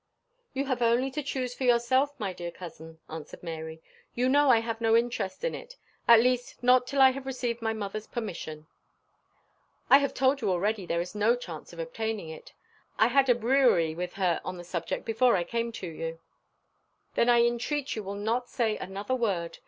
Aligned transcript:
"You 0.55 0.65
have 0.65 0.81
only 0.81 1.11
to 1.11 1.21
choose 1.21 1.53
for 1.53 1.63
yourself, 1.63 2.19
my 2.19 2.33
dear 2.33 2.49
cousin," 2.49 2.97
answered 3.07 3.43
Mary. 3.43 3.83
"You 4.15 4.29
know 4.29 4.49
I 4.49 4.57
have 4.61 4.81
no 4.81 4.97
interest 4.97 5.43
in 5.43 5.53
it 5.53 5.75
at 6.07 6.19
least 6.21 6.63
not 6.63 6.87
till 6.87 6.99
I 6.99 7.11
have 7.11 7.27
received 7.27 7.61
my 7.61 7.73
mother's 7.73 8.07
permission." 8.07 8.65
"I 9.91 9.99
have 9.99 10.15
told 10.15 10.41
you 10.41 10.49
already 10.49 10.87
there 10.87 11.01
is 11.01 11.13
no 11.13 11.35
chance 11.35 11.71
of 11.71 11.77
obtaining 11.77 12.29
it. 12.29 12.51
I 12.97 13.09
had 13.09 13.29
a 13.29 13.35
brouillerie 13.35 13.93
with 13.95 14.13
her 14.13 14.41
on 14.43 14.57
the 14.57 14.63
subject 14.63 15.05
before 15.05 15.35
I 15.35 15.43
came 15.43 15.71
to 15.73 15.87
you." 15.87 16.19
"Then 17.13 17.29
I 17.29 17.43
entreat 17.43 17.95
you 17.95 18.01
will 18.01 18.15
not 18.15 18.49
say 18.49 18.77
another 18.77 19.13
word. 19.13 19.59